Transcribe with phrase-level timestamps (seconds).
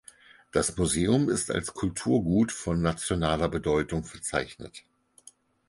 [0.51, 4.83] Das Museum ist als Kulturgut von nationaler Bedeutung verzeichnet.